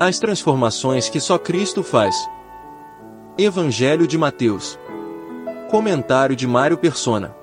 As 0.00 0.20
transformações 0.20 1.08
que 1.08 1.18
só 1.18 1.36
Cristo 1.36 1.82
faz. 1.82 2.14
Evangelho 3.36 4.06
de 4.06 4.16
Mateus. 4.16 4.78
Comentário 5.68 6.36
de 6.36 6.46
Mário 6.46 6.78
Persona. 6.78 7.34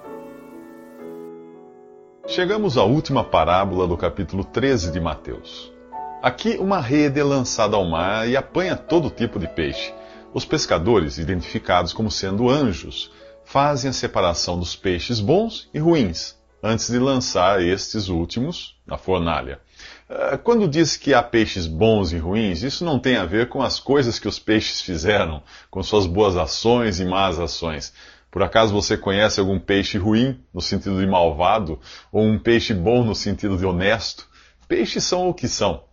Chegamos 2.26 2.78
à 2.78 2.83
última 2.86 3.26
parábola 3.26 3.86
do 3.86 3.97
capítulo 3.97 4.46
13 4.46 4.94
de 4.94 5.02
Mateus. 5.02 5.70
Aqui, 6.23 6.55
uma 6.57 6.80
rede 6.80 7.20
é 7.20 7.23
lançada 7.26 7.76
ao 7.76 7.84
mar 7.84 8.26
e 8.26 8.38
apanha 8.38 8.78
todo 8.78 9.10
tipo 9.10 9.38
de 9.38 9.50
peixe. 9.50 9.94
Os 10.34 10.46
pescadores, 10.46 11.18
identificados 11.18 11.92
como 11.92 12.10
sendo 12.10 12.50
anjos, 12.50 13.12
fazem 13.44 13.90
a 13.90 13.94
separação 13.94 14.58
dos 14.58 14.78
peixes 14.78 15.20
bons 15.20 15.70
e 15.74 15.80
ruins, 15.80 16.38
antes 16.64 16.90
de 16.90 17.00
lançar 17.00 17.62
estes 17.62 18.08
últimos 18.08 18.80
na 18.88 18.98
fornalha. 18.98 19.60
Ah, 20.08 20.38
quando 20.38 20.68
diz 20.68 20.96
que 20.96 21.16
há 21.16 21.24
peixes 21.24 21.66
bons 21.66 22.12
e 22.12 22.18
ruins, 22.18 22.62
isso 22.62 22.86
não 22.86 23.00
tem 23.00 23.18
a 23.18 23.26
ver 23.26 23.50
com 23.50 23.63
as 23.63 23.80
coisas 23.80 24.20
que 24.20 24.27
os 24.27 24.38
peixes 24.38 24.80
fizeram, 24.80 25.41
com 25.72 25.82
suas 25.82 26.05
boas 26.05 26.38
ações 26.38 27.00
e 27.00 27.05
más 27.05 27.40
ações. 27.40 27.91
Por 28.30 28.44
acaso 28.44 28.72
você 28.72 28.96
conhece 28.96 29.40
algum 29.40 29.60
peixe 29.60 29.98
ruim, 29.98 30.40
no 30.54 30.62
sentido 30.62 30.99
de 30.99 31.08
malvado, 31.08 31.80
ou 32.12 32.23
um 32.23 32.38
peixe 32.38 32.72
bom 32.72 33.04
no 33.04 33.16
sentido 33.16 33.58
de 33.58 33.66
honesto? 33.66 34.27
Peixes 34.68 35.04
são 35.04 35.27
o 35.27 35.34
que 35.34 35.48
são. 35.48 35.84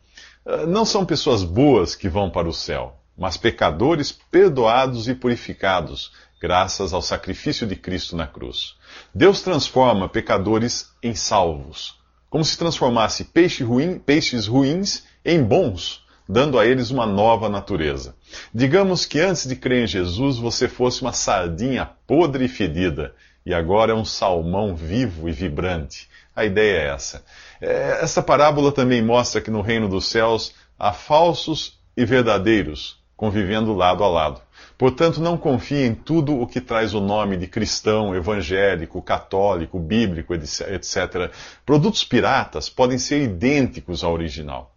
Ah, 0.44 0.66
não 0.66 0.84
são 0.84 1.06
pessoas 1.06 1.42
boas 1.42 1.94
que 1.94 2.08
vão 2.10 2.28
para 2.28 2.48
o 2.48 2.52
céu, 2.52 2.98
mas 3.16 3.38
pecadores 3.38 4.12
perdoados 4.12 5.08
e 5.08 5.14
purificados, 5.14 6.12
graças 6.38 6.92
ao 6.92 7.00
sacrifício 7.00 7.66
de 7.66 7.76
Cristo 7.76 8.14
na 8.14 8.26
cruz. 8.26 8.74
Deus 9.14 9.40
transforma 9.40 10.06
pecadores 10.06 10.90
em 11.02 11.14
salvos, 11.14 12.01
como 12.32 12.42
se 12.42 12.56
transformasse 12.56 13.24
peixe 13.24 13.62
ruim, 13.62 13.98
peixes 13.98 14.46
ruins 14.46 15.04
em 15.22 15.42
bons, 15.42 16.02
dando 16.26 16.58
a 16.58 16.64
eles 16.64 16.90
uma 16.90 17.04
nova 17.04 17.46
natureza. 17.46 18.16
Digamos 18.54 19.04
que 19.04 19.20
antes 19.20 19.46
de 19.46 19.54
crer 19.54 19.84
em 19.84 19.86
Jesus 19.86 20.38
você 20.38 20.66
fosse 20.66 21.02
uma 21.02 21.12
sardinha 21.12 21.90
podre 22.06 22.46
e 22.46 22.48
fedida, 22.48 23.14
e 23.44 23.52
agora 23.52 23.92
é 23.92 23.94
um 23.94 24.06
salmão 24.06 24.74
vivo 24.74 25.28
e 25.28 25.32
vibrante. 25.32 26.08
A 26.34 26.46
ideia 26.46 26.78
é 26.78 26.94
essa. 26.94 27.22
É, 27.60 27.98
essa 28.00 28.22
parábola 28.22 28.72
também 28.72 29.02
mostra 29.02 29.42
que 29.42 29.50
no 29.50 29.60
reino 29.60 29.86
dos 29.86 30.06
céus 30.06 30.54
há 30.78 30.90
falsos 30.90 31.78
e 31.94 32.06
verdadeiros 32.06 33.02
convivendo 33.22 33.72
lado 33.72 34.02
a 34.02 34.08
lado. 34.08 34.40
Portanto, 34.82 35.20
não 35.20 35.38
confie 35.38 35.86
em 35.86 35.94
tudo 35.94 36.40
o 36.40 36.44
que 36.44 36.60
traz 36.60 36.92
o 36.92 37.00
nome 37.00 37.36
de 37.36 37.46
cristão, 37.46 38.16
evangélico, 38.16 39.00
católico, 39.00 39.78
bíblico, 39.78 40.34
etc. 40.34 41.30
Produtos 41.64 42.02
piratas 42.02 42.68
podem 42.68 42.98
ser 42.98 43.22
idênticos 43.22 44.02
ao 44.02 44.12
original. 44.12 44.74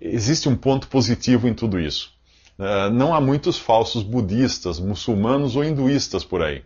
Existe 0.00 0.48
um 0.48 0.56
ponto 0.56 0.88
positivo 0.88 1.46
em 1.46 1.52
tudo 1.52 1.78
isso. 1.78 2.14
Uh, 2.58 2.90
não 2.94 3.14
há 3.14 3.20
muitos 3.20 3.58
falsos 3.58 4.02
budistas, 4.02 4.80
muçulmanos 4.80 5.54
ou 5.54 5.62
hinduístas 5.62 6.24
por 6.24 6.42
aí. 6.42 6.64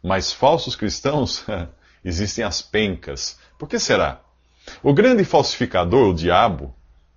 Mas 0.00 0.32
falsos 0.32 0.76
cristãos, 0.76 1.44
existem 2.04 2.44
as 2.44 2.62
pencas. 2.62 3.40
Por 3.58 3.68
que 3.68 3.80
será? 3.80 4.20
O 4.84 4.94
grande 4.94 5.24
falsificador, 5.24 6.10
o 6.10 6.14
diabo, 6.14 6.72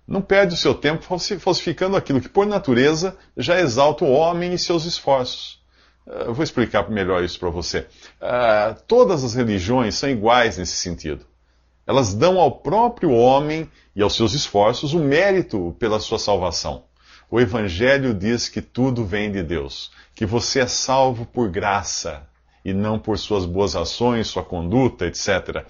não 0.08 0.22
perde 0.22 0.54
o 0.54 0.56
seu 0.56 0.74
tempo 0.74 1.04
falsificando 1.38 1.94
aquilo 1.94 2.20
que, 2.20 2.30
por 2.30 2.46
natureza, 2.46 3.14
já 3.36 3.60
exalta 3.60 4.06
o 4.06 4.10
homem 4.10 4.54
e 4.54 4.58
seus 4.58 4.86
esforços. 4.86 5.60
Ah, 6.08 6.24
eu 6.24 6.34
vou 6.34 6.42
explicar 6.42 6.88
melhor 6.90 7.22
isso 7.22 7.38
para 7.38 7.50
você. 7.50 7.86
Uh, 8.20 8.80
todas 8.86 9.22
as 9.22 9.34
religiões 9.34 9.96
são 9.96 10.08
iguais 10.08 10.56
nesse 10.56 10.76
sentido. 10.76 11.26
Elas 11.86 12.14
dão 12.14 12.38
ao 12.38 12.52
próprio 12.52 13.10
homem 13.10 13.70
e 13.94 14.00
aos 14.00 14.16
seus 14.16 14.32
esforços 14.32 14.94
o 14.94 14.98
mérito 14.98 15.76
pela 15.78 16.00
sua 16.00 16.18
salvação. 16.18 16.84
O 17.30 17.38
Evangelho 17.38 18.14
diz 18.14 18.48
que 18.48 18.62
tudo 18.62 19.04
vem 19.04 19.30
de 19.30 19.42
Deus, 19.42 19.90
que 20.14 20.24
você 20.24 20.60
é 20.60 20.66
salvo 20.66 21.26
por 21.26 21.50
graça 21.50 22.26
e 22.64 22.72
não 22.72 22.98
por 22.98 23.18
suas 23.18 23.46
boas 23.46 23.74
ações, 23.76 24.26
sua 24.26 24.42
conduta, 24.42 25.06
etc. 25.06 25.64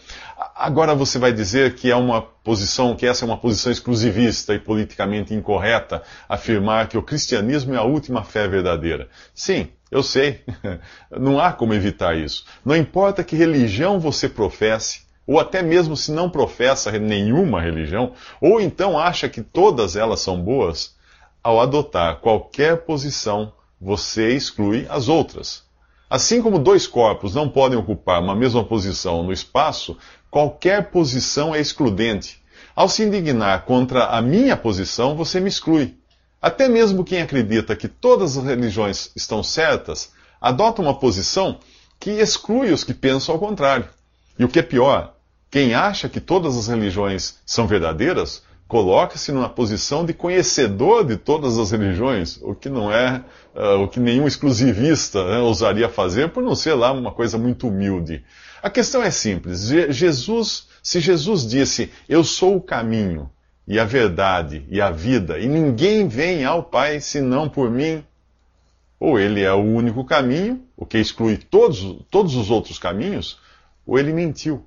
Agora 0.54 0.94
você 0.94 1.18
vai 1.18 1.32
dizer 1.32 1.74
que 1.74 1.90
é 1.90 1.96
uma 1.96 2.20
posição, 2.20 2.96
que 2.96 3.06
essa 3.06 3.24
é 3.24 3.26
uma 3.26 3.36
posição 3.36 3.70
exclusivista 3.70 4.54
e 4.54 4.58
politicamente 4.58 5.34
incorreta, 5.34 6.02
afirmar 6.28 6.88
que 6.88 6.98
o 6.98 7.02
cristianismo 7.02 7.74
é 7.74 7.78
a 7.78 7.84
última 7.84 8.24
fé 8.24 8.48
verdadeira. 8.48 9.08
Sim, 9.34 9.68
eu 9.90 10.02
sei. 10.02 10.42
Não 11.10 11.38
há 11.38 11.52
como 11.52 11.74
evitar 11.74 12.16
isso. 12.16 12.44
Não 12.64 12.76
importa 12.76 13.24
que 13.24 13.36
religião 13.36 14.00
você 14.00 14.28
professe, 14.28 15.06
ou 15.26 15.38
até 15.38 15.62
mesmo 15.62 15.94
se 15.94 16.10
não 16.10 16.30
professa 16.30 16.90
nenhuma 16.92 17.60
religião, 17.60 18.14
ou 18.40 18.62
então 18.62 18.98
acha 18.98 19.28
que 19.28 19.42
todas 19.42 19.94
elas 19.94 20.20
são 20.20 20.40
boas, 20.40 20.96
ao 21.42 21.60
adotar 21.60 22.16
qualquer 22.20 22.78
posição, 22.78 23.52
você 23.80 24.34
exclui 24.34 24.86
as 24.88 25.08
outras. 25.08 25.67
Assim 26.10 26.40
como 26.40 26.58
dois 26.58 26.86
corpos 26.86 27.34
não 27.34 27.48
podem 27.48 27.78
ocupar 27.78 28.22
uma 28.22 28.34
mesma 28.34 28.64
posição 28.64 29.22
no 29.22 29.32
espaço, 29.32 29.96
qualquer 30.30 30.90
posição 30.90 31.54
é 31.54 31.60
excludente. 31.60 32.42
Ao 32.74 32.88
se 32.88 33.02
indignar 33.02 33.64
contra 33.64 34.06
a 34.06 34.22
minha 34.22 34.56
posição, 34.56 35.14
você 35.14 35.38
me 35.38 35.48
exclui. 35.48 35.96
Até 36.40 36.68
mesmo 36.68 37.04
quem 37.04 37.20
acredita 37.20 37.76
que 37.76 37.88
todas 37.88 38.38
as 38.38 38.44
religiões 38.44 39.10
estão 39.14 39.42
certas, 39.42 40.12
adota 40.40 40.80
uma 40.80 40.98
posição 40.98 41.58
que 42.00 42.10
exclui 42.12 42.72
os 42.72 42.84
que 42.84 42.94
pensam 42.94 43.34
ao 43.34 43.40
contrário. 43.40 43.88
E 44.38 44.44
o 44.44 44.48
que 44.48 44.60
é 44.60 44.62
pior, 44.62 45.14
quem 45.50 45.74
acha 45.74 46.08
que 46.08 46.20
todas 46.20 46.56
as 46.56 46.68
religiões 46.68 47.38
são 47.44 47.66
verdadeiras, 47.66 48.42
coloca-se 48.68 49.32
numa 49.32 49.48
posição 49.48 50.04
de 50.04 50.12
conhecedor 50.12 51.02
de 51.02 51.16
todas 51.16 51.58
as 51.58 51.70
religiões, 51.70 52.38
o 52.42 52.54
que 52.54 52.68
não 52.68 52.92
é 52.92 53.24
uh, 53.56 53.82
o 53.82 53.88
que 53.88 53.98
nenhum 53.98 54.26
exclusivista 54.26 55.24
né, 55.24 55.38
ousaria 55.38 55.88
fazer, 55.88 56.28
por 56.28 56.42
não 56.42 56.54
ser 56.54 56.74
lá 56.74 56.92
uma 56.92 57.10
coisa 57.10 57.38
muito 57.38 57.66
humilde. 57.66 58.22
A 58.62 58.68
questão 58.68 59.02
é 59.02 59.10
simples. 59.10 59.68
Jesus, 59.88 60.68
se 60.82 61.00
Jesus 61.00 61.46
disse, 61.46 61.90
eu 62.06 62.22
sou 62.22 62.56
o 62.56 62.60
caminho 62.60 63.30
e 63.66 63.78
a 63.78 63.84
verdade 63.84 64.66
e 64.68 64.80
a 64.82 64.90
vida, 64.90 65.38
e 65.38 65.48
ninguém 65.48 66.06
vem 66.06 66.44
ao 66.44 66.62
Pai 66.62 67.00
senão 67.00 67.48
por 67.48 67.70
mim, 67.70 68.04
ou 69.00 69.18
ele 69.18 69.42
é 69.42 69.52
o 69.52 69.62
único 69.62 70.04
caminho, 70.04 70.62
o 70.76 70.84
que 70.84 70.98
exclui 70.98 71.38
todos, 71.38 72.04
todos 72.10 72.34
os 72.34 72.50
outros 72.50 72.78
caminhos, 72.78 73.40
ou 73.86 73.98
ele 73.98 74.12
mentiu. 74.12 74.66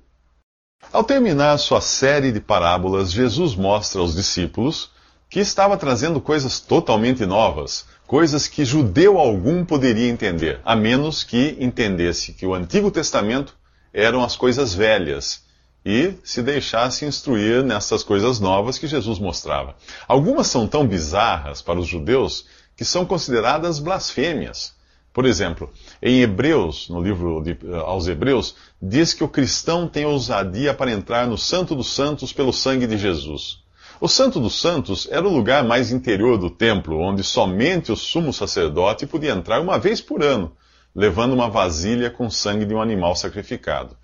Ao 0.92 1.04
terminar 1.04 1.56
sua 1.58 1.80
série 1.80 2.32
de 2.32 2.40
parábolas, 2.40 3.12
Jesus 3.12 3.54
mostra 3.54 4.00
aos 4.00 4.14
discípulos 4.14 4.90
que 5.30 5.40
estava 5.40 5.76
trazendo 5.76 6.20
coisas 6.20 6.60
totalmente 6.60 7.24
novas, 7.24 7.86
coisas 8.06 8.46
que 8.46 8.62
judeu 8.62 9.18
algum 9.18 9.64
poderia 9.64 10.10
entender, 10.10 10.60
a 10.62 10.76
menos 10.76 11.24
que 11.24 11.56
entendesse 11.58 12.34
que 12.34 12.44
o 12.44 12.54
Antigo 12.54 12.90
Testamento 12.90 13.56
eram 13.90 14.22
as 14.22 14.36
coisas 14.36 14.74
velhas 14.74 15.42
e 15.84 16.12
se 16.22 16.42
deixasse 16.42 17.06
instruir 17.06 17.64
nessas 17.64 18.04
coisas 18.04 18.38
novas 18.38 18.76
que 18.76 18.86
Jesus 18.86 19.18
mostrava. 19.18 19.74
Algumas 20.06 20.46
são 20.46 20.68
tão 20.68 20.86
bizarras 20.86 21.62
para 21.62 21.80
os 21.80 21.88
judeus 21.88 22.44
que 22.76 22.84
são 22.84 23.06
consideradas 23.06 23.78
blasfêmias. 23.78 24.74
Por 25.12 25.26
exemplo, 25.26 25.70
em 26.02 26.20
Hebreus, 26.22 26.88
no 26.88 27.02
livro 27.02 27.42
de, 27.42 27.50
eh, 27.50 27.76
aos 27.84 28.08
Hebreus, 28.08 28.54
diz 28.80 29.12
que 29.12 29.22
o 29.22 29.28
cristão 29.28 29.86
tem 29.86 30.06
ousadia 30.06 30.72
para 30.72 30.90
entrar 30.90 31.26
no 31.26 31.36
Santo 31.36 31.74
dos 31.74 31.92
Santos 31.92 32.32
pelo 32.32 32.52
sangue 32.52 32.86
de 32.86 32.96
Jesus. 32.96 33.62
O 34.00 34.08
Santo 34.08 34.40
dos 34.40 34.58
Santos 34.58 35.06
era 35.10 35.28
o 35.28 35.32
lugar 35.32 35.62
mais 35.62 35.92
interior 35.92 36.38
do 36.38 36.48
templo, 36.48 36.98
onde 36.98 37.22
somente 37.22 37.92
o 37.92 37.96
sumo 37.96 38.32
sacerdote 38.32 39.06
podia 39.06 39.32
entrar 39.32 39.60
uma 39.60 39.78
vez 39.78 40.00
por 40.00 40.22
ano, 40.22 40.52
levando 40.94 41.34
uma 41.34 41.48
vasilha 41.48 42.10
com 42.10 42.30
sangue 42.30 42.64
de 42.64 42.74
um 42.74 42.80
animal 42.80 43.14
sacrificado. 43.14 43.96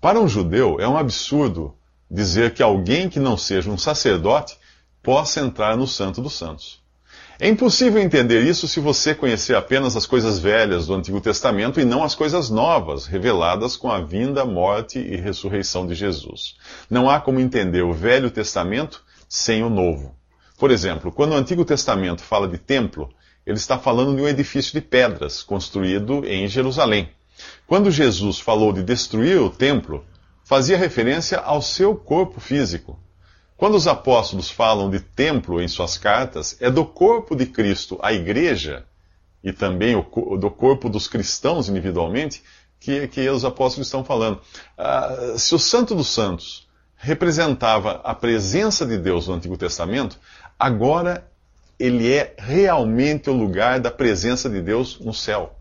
Para 0.00 0.18
um 0.18 0.26
judeu, 0.26 0.80
é 0.80 0.88
um 0.88 0.96
absurdo 0.96 1.74
dizer 2.10 2.54
que 2.54 2.62
alguém 2.62 3.08
que 3.08 3.20
não 3.20 3.36
seja 3.36 3.70
um 3.70 3.78
sacerdote 3.78 4.56
possa 5.02 5.40
entrar 5.40 5.76
no 5.76 5.86
Santo 5.86 6.22
dos 6.22 6.32
Santos. 6.32 6.83
É 7.40 7.48
impossível 7.48 8.00
entender 8.00 8.42
isso 8.42 8.68
se 8.68 8.78
você 8.78 9.12
conhecer 9.12 9.56
apenas 9.56 9.96
as 9.96 10.06
coisas 10.06 10.38
velhas 10.38 10.86
do 10.86 10.94
Antigo 10.94 11.20
Testamento 11.20 11.80
e 11.80 11.84
não 11.84 12.04
as 12.04 12.14
coisas 12.14 12.48
novas, 12.48 13.06
reveladas 13.06 13.76
com 13.76 13.90
a 13.90 14.00
vinda, 14.00 14.44
morte 14.44 15.00
e 15.00 15.16
ressurreição 15.16 15.84
de 15.84 15.96
Jesus. 15.96 16.54
Não 16.88 17.10
há 17.10 17.18
como 17.18 17.40
entender 17.40 17.82
o 17.82 17.92
Velho 17.92 18.30
Testamento 18.30 19.02
sem 19.28 19.64
o 19.64 19.68
Novo. 19.68 20.14
Por 20.56 20.70
exemplo, 20.70 21.10
quando 21.10 21.32
o 21.32 21.36
Antigo 21.36 21.64
Testamento 21.64 22.22
fala 22.22 22.46
de 22.46 22.56
templo, 22.56 23.12
ele 23.44 23.56
está 23.56 23.76
falando 23.80 24.14
de 24.14 24.22
um 24.22 24.28
edifício 24.28 24.72
de 24.72 24.80
pedras 24.80 25.42
construído 25.42 26.24
em 26.24 26.46
Jerusalém. 26.46 27.08
Quando 27.66 27.90
Jesus 27.90 28.38
falou 28.38 28.72
de 28.72 28.84
destruir 28.84 29.40
o 29.40 29.50
templo, 29.50 30.04
fazia 30.44 30.78
referência 30.78 31.38
ao 31.38 31.60
seu 31.60 31.96
corpo 31.96 32.38
físico. 32.38 32.96
Quando 33.56 33.76
os 33.76 33.86
apóstolos 33.86 34.50
falam 34.50 34.90
de 34.90 35.00
templo 35.00 35.62
em 35.62 35.68
suas 35.68 35.96
cartas, 35.96 36.56
é 36.60 36.70
do 36.70 36.84
corpo 36.84 37.36
de 37.36 37.46
Cristo, 37.46 37.98
a 38.02 38.12
igreja, 38.12 38.84
e 39.42 39.52
também 39.52 39.94
do 39.94 40.50
corpo 40.50 40.88
dos 40.88 41.06
cristãos 41.06 41.68
individualmente, 41.68 42.42
que, 42.80 43.06
que 43.08 43.28
os 43.28 43.44
apóstolos 43.44 43.86
estão 43.86 44.04
falando. 44.04 44.40
Ah, 44.76 45.34
se 45.36 45.54
o 45.54 45.58
Santo 45.58 45.94
dos 45.94 46.08
Santos 46.08 46.66
representava 46.96 48.00
a 48.02 48.14
presença 48.14 48.84
de 48.84 48.98
Deus 48.98 49.28
no 49.28 49.34
Antigo 49.34 49.56
Testamento, 49.56 50.18
agora 50.58 51.30
ele 51.78 52.12
é 52.12 52.34
realmente 52.38 53.30
o 53.30 53.34
lugar 53.34 53.78
da 53.78 53.90
presença 53.90 54.48
de 54.48 54.60
Deus 54.60 54.98
no 54.98 55.14
céu. 55.14 55.58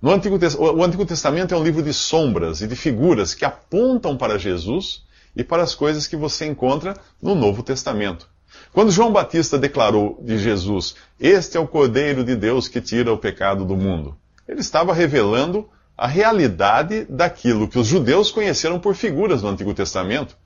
No 0.00 0.10
Antigo, 0.10 0.38
o 0.58 0.82
Antigo 0.82 1.06
Testamento 1.06 1.54
é 1.54 1.56
um 1.56 1.62
livro 1.62 1.82
de 1.82 1.94
sombras 1.94 2.60
e 2.60 2.66
de 2.66 2.74
figuras 2.74 3.34
que 3.34 3.44
apontam 3.44 4.16
para 4.16 4.38
Jesus 4.38 5.04
e 5.34 5.42
para 5.42 5.62
as 5.62 5.74
coisas 5.74 6.06
que 6.06 6.16
você 6.16 6.46
encontra 6.46 6.94
no 7.20 7.34
Novo 7.34 7.62
Testamento. 7.62 8.28
Quando 8.72 8.90
João 8.90 9.12
Batista 9.12 9.58
declarou 9.58 10.18
de 10.22 10.38
Jesus, 10.38 10.94
Este 11.18 11.56
é 11.56 11.60
o 11.60 11.66
Cordeiro 11.66 12.24
de 12.24 12.36
Deus 12.36 12.68
que 12.68 12.80
tira 12.80 13.12
o 13.12 13.18
pecado 13.18 13.64
do 13.64 13.76
mundo, 13.76 14.16
ele 14.46 14.60
estava 14.60 14.92
revelando 14.92 15.68
a 15.96 16.06
realidade 16.06 17.04
daquilo 17.04 17.68
que 17.68 17.78
os 17.78 17.86
judeus 17.86 18.30
conheceram 18.30 18.78
por 18.78 18.94
figuras 18.94 19.42
no 19.42 19.48
Antigo 19.48 19.72
Testamento, 19.72 20.36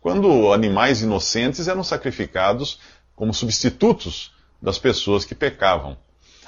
quando 0.00 0.52
animais 0.52 1.02
inocentes 1.02 1.68
eram 1.68 1.82
sacrificados 1.82 2.78
como 3.14 3.34
substitutos 3.34 4.32
das 4.62 4.78
pessoas 4.78 5.24
que 5.24 5.34
pecavam. 5.34 5.96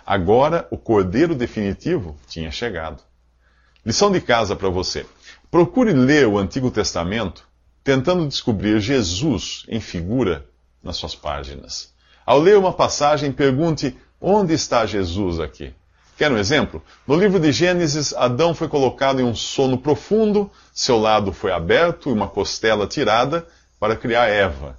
Agora, 0.04 0.66
o 0.70 0.78
Cordeiro 0.78 1.34
definitivo 1.34 2.16
tinha 2.26 2.50
chegado. 2.50 3.02
Lição 3.84 4.10
de 4.10 4.20
casa 4.20 4.56
para 4.56 4.68
você. 4.68 5.06
Procure 5.50 5.92
ler 5.92 6.26
o 6.26 6.38
Antigo 6.38 6.70
Testamento 6.70 7.46
tentando 7.84 8.26
descobrir 8.26 8.80
Jesus 8.80 9.64
em 9.68 9.80
figura 9.80 10.46
nas 10.82 10.96
suas 10.96 11.14
páginas. 11.14 11.92
Ao 12.24 12.38
ler 12.38 12.56
uma 12.56 12.72
passagem, 12.72 13.32
pergunte: 13.32 13.96
onde 14.20 14.54
está 14.54 14.86
Jesus 14.86 15.40
aqui? 15.40 15.74
Quer 16.16 16.30
um 16.30 16.38
exemplo? 16.38 16.82
No 17.06 17.16
livro 17.16 17.40
de 17.40 17.50
Gênesis, 17.50 18.12
Adão 18.14 18.54
foi 18.54 18.68
colocado 18.68 19.20
em 19.20 19.24
um 19.24 19.34
sono 19.34 19.78
profundo, 19.78 20.50
seu 20.72 20.98
lado 20.98 21.32
foi 21.32 21.50
aberto 21.50 22.10
e 22.10 22.12
uma 22.12 22.28
costela 22.28 22.86
tirada 22.86 23.46
para 23.80 23.96
criar 23.96 24.28
Eva. 24.28 24.78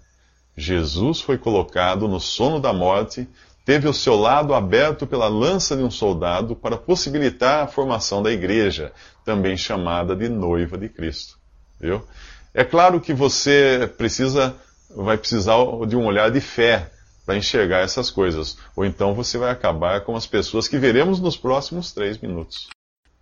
Jesus 0.56 1.20
foi 1.20 1.38
colocado 1.38 2.08
no 2.08 2.20
sono 2.20 2.60
da 2.60 2.72
morte, 2.72 3.28
teve 3.66 3.88
o 3.88 3.94
seu 3.94 4.16
lado 4.16 4.54
aberto 4.54 5.08
pela 5.08 5.28
lança 5.28 5.76
de 5.76 5.84
um 5.84 5.92
soldado 5.92 6.56
para 6.56 6.78
possibilitar 6.78 7.64
a 7.64 7.68
formação 7.68 8.22
da 8.22 8.32
igreja, 8.32 8.94
também 9.26 9.58
chamada 9.58 10.16
de 10.16 10.30
noiva 10.30 10.78
de 10.78 10.88
Cristo. 10.88 11.38
Viu? 11.80 12.06
É 12.54 12.64
claro 12.64 13.02
que 13.02 13.14
você 13.14 13.92
precisa, 13.98 14.56
vai 14.96 15.18
precisar 15.18 15.58
de 15.88 15.96
um 15.96 16.06
olhar 16.06 16.30
de 16.30 16.40
fé 16.40 16.92
para 17.26 17.38
enxergar 17.38 17.80
essas 17.80 18.12
coisas. 18.12 18.58
Ou 18.76 18.86
então 18.86 19.14
você 19.14 19.38
vai 19.38 19.52
acabar 19.52 20.02
com 20.02 20.16
as 20.16 20.28
pessoas 20.28 20.68
que 20.68 20.78
veremos 20.78 21.20
nos 21.20 21.36
próximos 21.36 21.92
três 21.92 22.18
minutos. 22.18 22.68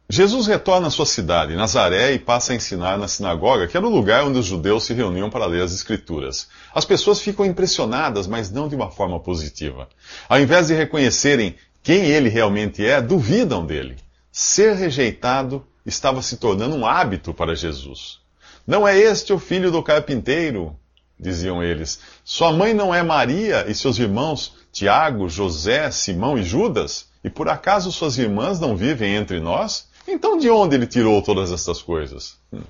Jesus 0.10 0.46
retorna 0.46 0.88
à 0.88 0.92
sua 0.92 1.06
cidade, 1.06 1.56
Nazaré, 1.56 2.12
e 2.12 2.20
passa 2.20 2.52
a 2.52 2.56
ensinar 2.58 2.98
na 2.98 3.08
sinagoga, 3.08 3.66
que 3.66 3.78
era 3.78 3.88
o 3.88 3.90
lugar 3.90 4.26
onde 4.26 4.40
os 4.40 4.46
judeus 4.46 4.84
se 4.84 4.94
reuniam 4.94 5.30
para 5.30 5.46
ler 5.46 5.64
as 5.64 5.74
Escrituras. 5.74 6.50
As 6.76 6.84
pessoas 6.84 7.22
ficam 7.22 7.46
impressionadas, 7.46 8.28
mas 8.28 8.52
não 8.52 8.68
de 8.68 8.76
uma 8.76 8.92
forma 8.92 9.22
positiva. 9.22 9.88
Ao 10.28 10.38
invés 10.38 10.68
de 10.68 10.74
reconhecerem 10.74 11.56
quem 11.82 12.08
ele 12.08 12.28
realmente 12.28 12.86
é, 12.86 13.02
duvidam 13.02 13.66
dele. 13.66 13.96
Ser 14.30 14.76
rejeitado 14.76 15.66
estava 15.86 16.22
se 16.22 16.36
tornando 16.36 16.76
um 16.76 16.86
hábito 16.86 17.34
para 17.34 17.56
Jesus. 17.56 18.21
Não 18.66 18.88
é 18.88 18.98
este 18.98 19.34
o 19.34 19.40
filho 19.40 19.72
do 19.72 19.84
carpinteiro? 19.84 20.76
diziam 21.22 21.64
eles. 21.64 22.00
Sua 22.26 22.52
mãe 22.52 22.74
não 22.74 22.94
é 22.94 23.04
Maria 23.04 23.66
e 23.68 23.76
seus 23.76 24.00
irmãos 24.00 24.56
Tiago, 24.72 25.30
José, 25.30 25.92
Simão 25.92 26.38
e 26.38 26.44
Judas? 26.44 27.06
E 27.24 27.30
por 27.30 27.48
acaso 27.48 27.92
suas 27.92 28.18
irmãs 28.18 28.60
não 28.60 28.76
vivem 28.76 29.16
entre 29.16 29.40
nós? 29.40 29.88
Então 30.08 30.38
de 30.38 30.50
onde 30.50 30.76
ele 30.76 30.88
tirou 30.88 31.22
todas 31.22 31.52
estas 31.52 31.82
coisas? 31.82 32.38
Hum. 32.52 32.62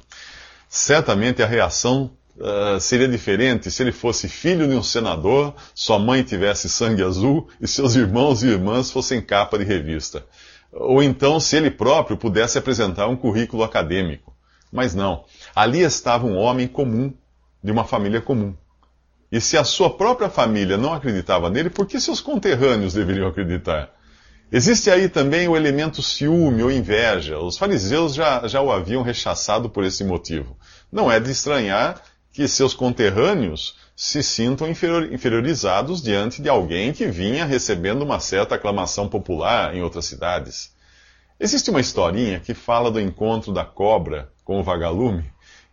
Certamente 0.67 1.41
a 1.41 1.45
reação 1.45 2.11
uh, 2.37 2.79
seria 2.79 3.07
diferente 3.07 3.71
se 3.71 3.81
ele 3.81 3.93
fosse 3.93 4.27
filho 4.27 4.67
de 4.67 4.75
um 4.75 4.83
senador, 4.83 5.53
sua 5.73 5.97
mãe 5.97 6.21
tivesse 6.21 6.67
sangue 6.67 7.03
azul 7.03 7.47
e 7.61 7.67
seus 7.67 7.95
irmãos 7.95 8.43
e 8.43 8.47
irmãs 8.47 8.91
fossem 8.91 9.21
capa 9.21 9.57
de 9.57 9.63
revista. 9.63 10.25
Ou 10.73 11.01
então 11.01 11.39
se 11.39 11.55
ele 11.55 11.71
próprio 11.71 12.17
pudesse 12.17 12.57
apresentar 12.57 13.07
um 13.07 13.15
currículo 13.15 13.63
acadêmico. 13.63 14.31
Mas 14.71 14.95
não, 14.95 15.25
ali 15.55 15.81
estava 15.81 16.25
um 16.25 16.37
homem 16.37 16.67
comum 16.67 17.13
de 17.63 17.71
uma 17.71 17.83
família 17.83 18.21
comum. 18.21 18.55
E 19.31 19.39
se 19.39 19.57
a 19.57 19.63
sua 19.63 19.89
própria 19.89 20.29
família 20.29 20.77
não 20.77 20.93
acreditava 20.93 21.49
nele, 21.49 21.69
por 21.69 21.85
que 21.85 22.01
seus 22.01 22.19
conterrâneos 22.19 22.93
deveriam 22.93 23.27
acreditar? 23.27 23.89
Existe 24.51 24.91
aí 24.91 25.07
também 25.07 25.47
o 25.47 25.55
elemento 25.55 26.03
ciúme 26.03 26.61
ou 26.61 26.69
inveja. 26.69 27.39
Os 27.39 27.57
fariseus 27.57 28.13
já, 28.13 28.45
já 28.45 28.59
o 28.61 28.69
haviam 28.69 29.01
rechaçado 29.01 29.69
por 29.69 29.85
esse 29.85 30.03
motivo. 30.03 30.57
Não 30.91 31.09
é 31.09 31.21
de 31.21 31.31
estranhar 31.31 32.01
que 32.33 32.45
seus 32.47 32.73
conterrâneos 32.73 33.77
se 33.95 34.21
sintam 34.21 34.67
inferiorizados 34.69 36.01
diante 36.01 36.41
de 36.41 36.49
alguém 36.49 36.91
que 36.91 37.07
vinha 37.07 37.45
recebendo 37.45 38.01
uma 38.01 38.19
certa 38.19 38.55
aclamação 38.55 39.07
popular 39.07 39.73
em 39.73 39.81
outras 39.81 40.05
cidades. 40.05 40.73
Existe 41.39 41.69
uma 41.69 41.79
historinha 41.79 42.41
que 42.41 42.53
fala 42.53 42.91
do 42.91 42.99
encontro 42.99 43.53
da 43.53 43.63
cobra 43.63 44.29
com 44.43 44.59
o 44.59 44.63
vagalume 44.63 45.31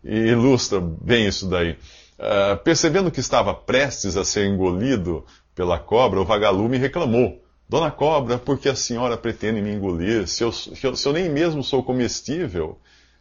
ilustra 0.08 0.80
bem 0.80 1.26
isso 1.26 1.46
daí. 1.46 1.76
Uh, 2.18 2.56
percebendo 2.64 3.10
que 3.10 3.20
estava 3.20 3.54
prestes 3.54 4.16
a 4.16 4.24
ser 4.24 4.46
engolido 4.46 5.24
pela 5.54 5.78
cobra, 5.78 6.20
o 6.20 6.24
vagalume 6.24 6.76
reclamou. 6.78 7.42
Dona 7.68 7.90
Cobra, 7.90 8.38
por 8.38 8.58
que 8.58 8.68
a 8.68 8.74
senhora 8.74 9.16
pretende 9.16 9.60
me 9.60 9.70
engolir? 9.70 10.26
Se 10.26 10.42
eu, 10.42 10.50
se 10.50 10.82
eu, 10.82 10.96
se 10.96 11.06
eu 11.06 11.12
nem 11.12 11.28
mesmo 11.28 11.62
sou 11.62 11.82
comestível? 11.82 12.78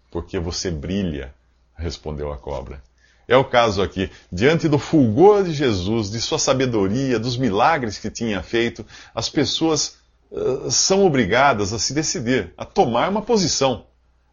Porque 0.10 0.40
você 0.40 0.72
brilha, 0.72 1.34
respondeu 1.76 2.32
a 2.32 2.38
cobra. 2.38 2.82
É 3.28 3.36
o 3.36 3.44
caso 3.44 3.82
aqui. 3.82 4.10
Diante 4.32 4.70
do 4.70 4.80
fulgor 4.80 5.44
de 5.44 5.52
Jesus, 5.52 6.10
de 6.10 6.22
sua 6.22 6.40
sabedoria, 6.40 7.20
dos 7.20 7.36
milagres 7.36 7.98
que 8.00 8.10
tinha 8.10 8.42
feito, 8.42 8.86
as 9.14 9.28
pessoas 9.28 9.98
uh, 10.32 10.72
são 10.72 11.06
obrigadas 11.06 11.74
a 11.74 11.80
se 11.80 11.94
decidir, 11.94 12.54
a 12.58 12.64
tomar 12.64 13.10
uma 13.10 13.22
posição. 13.22 13.86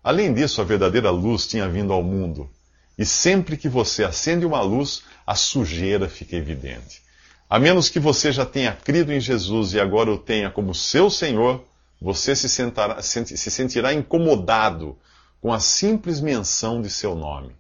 Além 0.05 0.35
disso, 0.35 0.61
a 0.61 0.65
verdadeira 0.65 1.11
luz 1.11 1.47
tinha 1.47 1.67
vindo 1.67 1.91
ao 1.91 2.03
mundo. 2.03 2.51
E 2.99 3.07
sempre 3.07 3.57
que 3.57 3.71
você 3.71 4.05
acende 4.05 4.45
uma 4.45 4.61
luz, 4.61 5.03
a 5.27 5.35
sujeira 5.35 6.11
fica 6.11 6.37
evidente. 6.37 7.03
A 7.49 7.59
menos 7.59 7.89
que 7.89 7.99
você 7.99 8.31
já 8.31 8.45
tenha 8.45 8.73
crido 8.73 9.11
em 9.15 9.19
Jesus 9.19 9.73
e 9.73 9.81
agora 9.81 10.13
o 10.13 10.19
tenha 10.19 10.51
como 10.51 10.75
seu 10.75 11.09
Senhor, 11.09 11.65
você 12.01 12.37
se, 12.37 12.51
sentará, 12.51 13.01
se 13.01 13.51
sentirá 13.51 13.95
incomodado 13.95 14.99
com 15.41 15.51
a 15.51 15.59
simples 15.59 16.21
menção 16.21 16.83
de 16.83 16.91
seu 16.91 17.15
nome. 17.15 17.53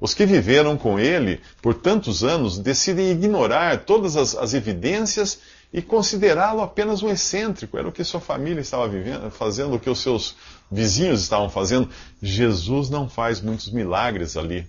Os 0.00 0.14
que 0.14 0.26
viveram 0.26 0.76
com 0.76 0.98
ele 0.98 1.40
por 1.60 1.74
tantos 1.74 2.22
anos 2.22 2.58
decidem 2.58 3.10
ignorar 3.10 3.84
todas 3.84 4.16
as, 4.16 4.34
as 4.36 4.54
evidências 4.54 5.40
e 5.72 5.80
considerá-lo 5.80 6.60
apenas 6.60 7.02
um 7.02 7.08
excêntrico. 7.08 7.78
Era 7.78 7.88
o 7.88 7.92
que 7.92 8.04
sua 8.04 8.20
família 8.20 8.60
estava 8.60 8.86
vivendo, 8.88 9.30
fazendo, 9.30 9.74
o 9.74 9.80
que 9.80 9.88
os 9.88 10.00
seus 10.00 10.36
vizinhos 10.70 11.22
estavam 11.22 11.48
fazendo. 11.48 11.88
Jesus 12.20 12.90
não 12.90 13.08
faz 13.08 13.40
muitos 13.40 13.70
milagres 13.72 14.36
ali 14.36 14.66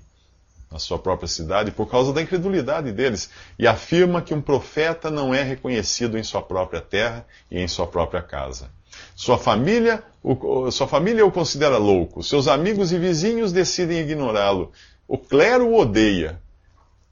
na 0.72 0.80
sua 0.80 0.98
própria 0.98 1.28
cidade 1.28 1.72
por 1.72 1.88
causa 1.88 2.12
da 2.12 2.22
incredulidade 2.22 2.92
deles 2.92 3.30
e 3.60 3.68
afirma 3.68 4.22
que 4.22 4.34
um 4.34 4.42
profeta 4.42 5.12
não 5.12 5.34
é 5.34 5.44
reconhecido 5.44 6.18
em 6.18 6.24
sua 6.24 6.42
própria 6.42 6.82
terra 6.82 7.26
e 7.52 7.60
em 7.60 7.68
sua 7.68 7.86
própria 7.86 8.24
casa. 8.24 8.72
Sua 9.16 9.38
família, 9.38 10.04
o, 10.24 10.72
sua 10.72 10.88
família 10.88 11.26
o 11.26 11.32
considera 11.32 11.78
louco, 11.78 12.24
seus 12.24 12.48
amigos 12.48 12.92
e 12.92 12.98
vizinhos 12.98 13.52
decidem 13.52 14.00
ignorá-lo. 14.00 14.72
O 15.08 15.18
clero 15.18 15.68
o 15.68 15.80
odeia. 15.80 16.42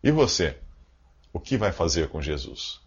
E 0.04 0.10
você? 0.10 0.58
O 1.32 1.40
que 1.40 1.58
vai 1.58 1.72
fazer 1.72 2.08
com 2.10 2.22
Jesus? 2.22 2.81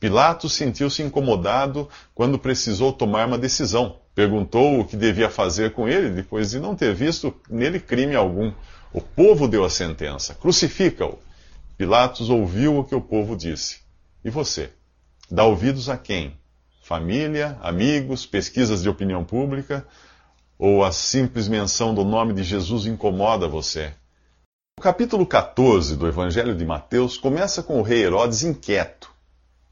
Pilatos 0.00 0.54
sentiu-se 0.54 1.02
incomodado 1.02 1.86
quando 2.14 2.38
precisou 2.38 2.90
tomar 2.90 3.28
uma 3.28 3.36
decisão. 3.36 3.98
Perguntou 4.14 4.80
o 4.80 4.84
que 4.86 4.96
devia 4.96 5.28
fazer 5.28 5.74
com 5.74 5.86
ele, 5.86 6.08
depois 6.08 6.50
de 6.50 6.58
não 6.58 6.74
ter 6.74 6.94
visto 6.94 7.34
nele 7.50 7.78
crime 7.78 8.16
algum. 8.16 8.50
O 8.94 9.02
povo 9.02 9.46
deu 9.46 9.62
a 9.62 9.68
sentença: 9.68 10.34
crucifica-o. 10.34 11.18
Pilatos 11.76 12.30
ouviu 12.30 12.78
o 12.78 12.84
que 12.84 12.94
o 12.94 13.00
povo 13.00 13.36
disse. 13.36 13.80
E 14.24 14.30
você? 14.30 14.70
Dá 15.30 15.44
ouvidos 15.44 15.90
a 15.90 15.98
quem? 15.98 16.34
Família, 16.82 17.58
amigos, 17.60 18.24
pesquisas 18.24 18.82
de 18.82 18.88
opinião 18.88 19.22
pública? 19.22 19.86
Ou 20.58 20.82
a 20.82 20.92
simples 20.92 21.46
menção 21.46 21.94
do 21.94 22.04
nome 22.04 22.32
de 22.32 22.42
Jesus 22.42 22.86
incomoda 22.86 23.46
você? 23.46 23.92
O 24.78 24.82
capítulo 24.82 25.26
14 25.26 25.94
do 25.94 26.08
Evangelho 26.08 26.54
de 26.54 26.64
Mateus 26.64 27.18
começa 27.18 27.62
com 27.62 27.78
o 27.78 27.82
rei 27.82 28.02
Herodes 28.02 28.42
inquieto 28.42 29.09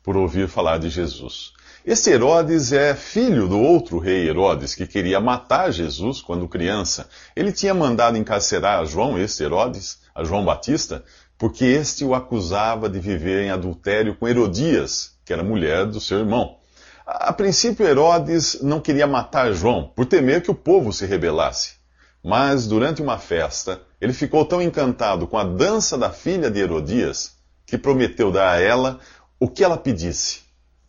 por 0.09 0.17
ouvir 0.17 0.49
falar 0.49 0.79
de 0.79 0.89
Jesus. 0.89 1.53
Esse 1.85 2.11
Herodes 2.11 2.73
é 2.73 2.95
filho 2.95 3.47
do 3.47 3.61
outro 3.61 3.99
rei 3.99 4.27
Herodes, 4.27 4.75
que 4.75 4.87
queria 4.87 5.21
matar 5.21 5.71
Jesus 5.71 6.23
quando 6.23 6.49
criança. 6.49 7.11
Ele 7.37 7.53
tinha 7.53 7.75
mandado 7.75 8.17
encarcerar 8.17 8.81
a 8.81 8.87
João, 8.87 9.19
este 9.19 9.43
Herodes, 9.43 9.99
a 10.15 10.25
João 10.25 10.47
Batista, 10.47 11.05
porque 11.37 11.67
este 11.67 12.07
o 12.07 12.15
acusava 12.15 12.89
de 12.89 12.99
viver 12.99 13.43
em 13.43 13.51
adultério 13.51 14.17
com 14.17 14.27
Herodias, 14.27 15.11
que 15.27 15.33
era 15.35 15.45
mulher 15.45 15.85
do 15.85 16.01
seu 16.01 16.21
irmão. 16.21 16.57
A 17.07 17.31
princípio, 17.31 17.87
Herodes 17.87 18.63
não 18.63 18.81
queria 18.81 19.07
matar 19.07 19.53
João, 19.53 19.93
por 19.95 20.07
temer 20.07 20.41
que 20.41 20.51
o 20.51 20.55
povo 20.55 20.91
se 20.91 21.05
rebelasse. 21.05 21.73
Mas, 22.25 22.67
durante 22.67 23.03
uma 23.03 23.19
festa, 23.19 23.79
ele 24.01 24.15
ficou 24.15 24.47
tão 24.47 24.63
encantado 24.63 25.27
com 25.27 25.37
a 25.37 25.45
dança 25.45 25.99
da 25.99 26.09
filha 26.09 26.51
de 26.51 26.61
Herodias, 26.61 27.37
que 27.67 27.77
prometeu 27.77 28.33
dar 28.33 28.53
a 28.53 28.61
ela 28.63 28.99
o 29.39 29.49
que 29.49 29.63
ela 29.63 29.77
pedisse. 29.77 30.41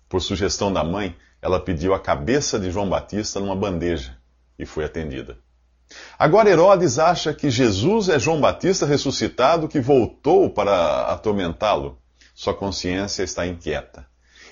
Por 0.07 0.21
sugestão 0.21 0.71
da 0.73 0.83
mãe, 0.83 1.15
ela 1.41 1.59
pediu 1.59 1.93
a 1.93 1.99
cabeça 1.99 2.59
de 2.59 2.71
João 2.71 2.89
Batista 2.89 3.39
numa 3.39 3.55
bandeja 3.55 4.17
e 4.57 4.65
foi 4.65 4.85
atendida. 4.85 5.37
Agora 6.17 6.49
Herodes 6.49 6.99
acha 6.99 7.33
que 7.33 7.49
Jesus 7.49 8.09
é 8.09 8.19
João 8.19 8.39
Batista 8.39 8.85
ressuscitado 8.85 9.67
que 9.67 9.79
voltou 9.79 10.49
para 10.49 11.03
atormentá-lo. 11.11 11.97
Sua 12.35 12.53
consciência 12.53 13.23
está 13.23 13.45
inquieta. 13.45 14.05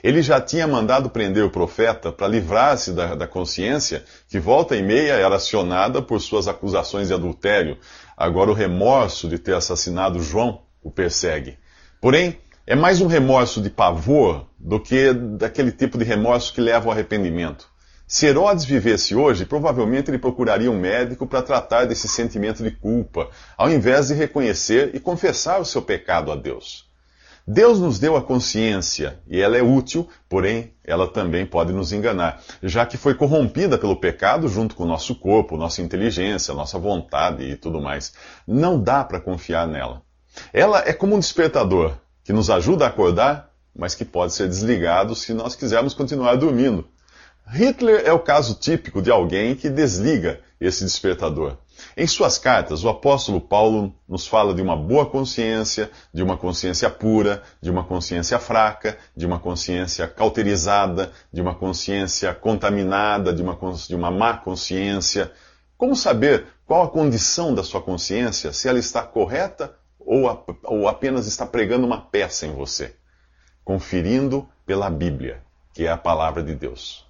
Ele 0.03 0.21
já 0.21 0.39
tinha 0.39 0.67
mandado 0.67 1.09
prender 1.09 1.43
o 1.43 1.49
profeta 1.49 2.11
para 2.11 2.27
livrar-se 2.27 2.91
da, 2.91 3.15
da, 3.15 3.27
consciência, 3.27 4.03
que 4.29 4.39
volta 4.39 4.75
e 4.75 4.81
meia 4.81 5.13
era 5.13 5.35
acionada 5.35 6.01
por 6.01 6.21
suas 6.21 6.47
acusações 6.47 7.07
de 7.07 7.13
adultério. 7.13 7.77
Agora 8.15 8.51
o 8.51 8.53
remorso 8.53 9.27
de 9.27 9.39
ter 9.39 9.55
assassinado 9.55 10.21
João 10.21 10.61
o 10.83 10.91
persegue. 10.91 11.57
Porém, 11.99 12.37
é 12.69 12.75
mais 12.75 12.99
um 12.99 13.07
remorso 13.07 13.61
de 13.61 13.69
pavor 13.69 14.45
do 14.59 14.77
que 14.77 15.13
daquele 15.13 15.71
tipo 15.71 15.97
de 15.97 16.03
remorso 16.03 16.53
que 16.53 16.59
leva 16.59 16.87
ao 16.87 16.91
arrependimento. 16.91 17.69
Se 18.05 18.25
Herodes 18.25 18.65
vivesse 18.65 19.15
hoje, 19.15 19.45
provavelmente 19.45 20.11
ele 20.11 20.17
procuraria 20.17 20.69
um 20.69 20.77
médico 20.77 21.25
para 21.25 21.41
tratar 21.41 21.85
desse 21.85 22.09
sentimento 22.09 22.61
de 22.61 22.71
culpa, 22.71 23.29
ao 23.57 23.71
invés 23.71 24.09
de 24.09 24.15
reconhecer 24.15 24.91
e 24.93 24.99
confessar 24.99 25.61
o 25.61 25.65
seu 25.65 25.81
pecado 25.81 26.29
a 26.29 26.35
Deus. 26.35 26.85
Deus 27.47 27.79
nos 27.79 27.99
deu 27.99 28.17
a 28.17 28.21
consciência 28.21 29.17
e 29.29 29.39
ela 29.39 29.57
é 29.57 29.63
útil, 29.63 30.05
porém 30.27 30.73
ela 30.83 31.07
também 31.07 31.45
pode 31.45 31.71
nos 31.71 31.93
enganar, 31.93 32.41
já 32.61 32.85
que 32.85 32.97
foi 32.97 33.15
corrompida 33.15 33.77
pelo 33.77 33.95
pecado 33.95 34.49
junto 34.49 34.75
com 34.75 34.83
o 34.83 34.87
nosso 34.87 35.15
corpo, 35.15 35.55
nossa 35.55 35.81
inteligência, 35.81 36.53
nossa 36.53 36.77
vontade 36.77 37.45
e 37.45 37.55
tudo 37.55 37.79
mais. 37.79 38.11
Não 38.45 38.77
dá 38.77 39.05
para 39.05 39.21
confiar 39.21 39.65
nela. 39.65 40.01
Ela 40.51 40.83
é 40.85 40.91
como 40.91 41.15
um 41.15 41.19
despertador 41.19 41.97
que 42.27 42.33
nos 42.33 42.49
ajuda 42.49 42.83
a 42.83 42.89
acordar, 42.89 43.53
mas 43.73 43.95
que 43.95 44.03
pode 44.03 44.33
ser 44.33 44.49
desligado 44.49 45.15
se 45.15 45.33
nós 45.33 45.55
quisermos 45.55 45.93
continuar 45.93 46.35
dormindo. 46.35 46.85
Hitler 47.49 48.03
é 48.05 48.11
o 48.11 48.19
caso 48.19 48.55
típico 48.55 49.01
de 49.01 49.09
alguém 49.09 49.55
que 49.55 49.69
desliga 49.69 50.41
esse 50.59 50.83
despertador. 50.83 51.55
Em 51.95 52.05
suas 52.05 52.37
cartas, 52.37 52.83
o 52.83 52.89
apóstolo 52.89 53.39
Paulo 53.39 53.95
nos 54.09 54.27
fala 54.27 54.53
de 54.53 54.61
uma 54.61 54.75
boa 54.75 55.05
consciência, 55.05 55.89
de 56.13 56.21
uma 56.21 56.35
consciência 56.35 56.89
pura, 56.89 57.41
de 57.61 57.71
uma 57.71 57.85
consciência 57.85 58.37
fraca, 58.39 58.97
de 59.15 59.25
uma 59.25 59.39
consciência 59.39 60.05
cauterizada, 60.05 61.13
de 61.31 61.39
uma 61.39 61.55
consciência 61.55 62.33
contaminada, 62.33 63.31
de 63.31 63.41
uma, 63.41 63.57
de 63.87 63.95
uma 63.95 64.11
má 64.11 64.35
consciência. 64.35 65.31
Como 65.77 65.95
saber 65.95 66.45
qual 66.65 66.83
a 66.83 66.89
condição 66.89 67.55
da 67.55 67.63
sua 67.63 67.81
consciência, 67.81 68.51
se 68.51 68.67
ela 68.67 68.79
está 68.79 69.01
correta 69.01 69.73
ou, 70.07 70.29
a, 70.29 70.41
ou 70.63 70.87
apenas 70.87 71.27
está 71.27 71.45
pregando 71.45 71.85
uma 71.85 71.99
peça 71.99 72.47
em 72.47 72.53
você? 72.53 72.95
Conferindo 73.63 74.47
pela 74.65 74.89
Bíblia, 74.89 75.43
que 75.73 75.85
é 75.85 75.91
a 75.91 75.97
palavra 75.97 76.41
de 76.41 76.55
Deus. 76.55 77.05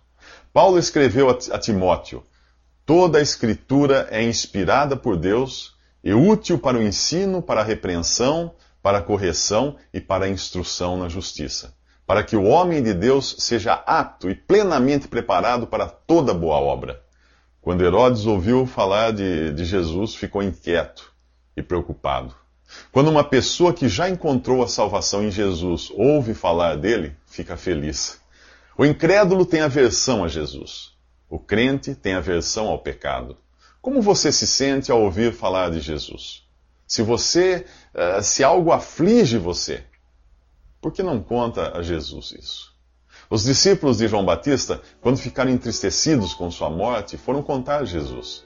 Paulo 0.51 0.79
escreveu 0.79 1.29
a 1.29 1.59
Timóteo: 1.59 2.23
Toda 2.83 3.19
a 3.19 3.21
Escritura 3.21 4.07
é 4.09 4.23
inspirada 4.23 4.97
por 4.97 5.15
Deus 5.15 5.77
e 6.03 6.11
útil 6.13 6.57
para 6.57 6.77
o 6.77 6.81
ensino, 6.81 7.41
para 7.41 7.61
a 7.61 7.63
repreensão, 7.63 8.55
para 8.81 8.97
a 8.97 9.03
correção 9.03 9.75
e 9.93 10.01
para 10.01 10.25
a 10.25 10.29
instrução 10.29 10.97
na 10.97 11.07
justiça, 11.07 11.75
para 12.05 12.23
que 12.23 12.35
o 12.35 12.45
homem 12.45 12.81
de 12.81 12.95
Deus 12.95 13.35
seja 13.39 13.73
apto 13.73 14.29
e 14.29 14.33
plenamente 14.33 15.07
preparado 15.07 15.67
para 15.67 15.87
toda 15.87 16.33
boa 16.33 16.57
obra. 16.57 17.03
Quando 17.61 17.83
Herodes 17.83 18.25
ouviu 18.25 18.65
falar 18.65 19.11
de, 19.11 19.51
de 19.53 19.65
Jesus, 19.65 20.15
ficou 20.15 20.41
inquieto 20.41 21.13
e 21.55 21.61
preocupado. 21.61 22.46
Quando 22.91 23.09
uma 23.09 23.23
pessoa 23.23 23.73
que 23.73 23.87
já 23.87 24.09
encontrou 24.09 24.63
a 24.63 24.67
salvação 24.67 25.23
em 25.23 25.31
Jesus 25.31 25.91
ouve 25.95 26.33
falar 26.33 26.75
dele, 26.75 27.15
fica 27.25 27.55
feliz. 27.55 28.19
O 28.77 28.85
incrédulo 28.85 29.45
tem 29.45 29.61
aversão 29.61 30.23
a 30.23 30.27
Jesus. 30.27 30.93
O 31.29 31.39
crente 31.39 31.95
tem 31.95 32.13
aversão 32.13 32.67
ao 32.67 32.79
pecado. 32.79 33.37
Como 33.81 34.01
você 34.01 34.31
se 34.31 34.45
sente 34.45 34.91
ao 34.91 35.01
ouvir 35.01 35.33
falar 35.33 35.71
de 35.71 35.79
Jesus? 35.79 36.43
Se 36.85 37.01
você, 37.01 37.65
uh, 37.93 38.21
se 38.21 38.43
algo 38.43 38.71
aflige 38.71 39.37
você, 39.37 39.83
por 40.81 40.91
que 40.91 41.03
não 41.03 41.21
conta 41.21 41.77
a 41.77 41.81
Jesus 41.81 42.31
isso? 42.31 42.77
Os 43.29 43.43
discípulos 43.43 43.97
de 43.97 44.07
João 44.07 44.23
Batista, 44.23 44.81
quando 45.01 45.17
ficaram 45.17 45.51
entristecidos 45.51 46.33
com 46.33 46.49
sua 46.49 46.69
morte, 46.69 47.17
foram 47.17 47.43
contar 47.43 47.81
a 47.81 47.85
Jesus. 47.85 48.45